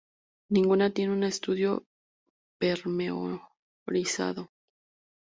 [0.49, 1.85] Ninguna tiene un estudio
[2.59, 4.49] pormenorizado.